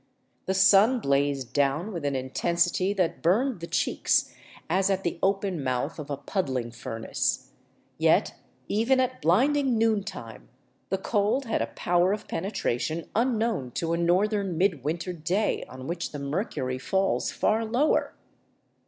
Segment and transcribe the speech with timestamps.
[0.47, 4.33] The sun blazed down with an intensity that burned the cheeks
[4.67, 7.51] as at the open mouth of a puddling furnace;
[7.99, 8.33] yet
[8.67, 10.49] even at blinding noon time
[10.89, 15.85] the cold had a power of penetration unknown to a northern mid winter day on
[15.85, 18.15] which the mercury falls far lower.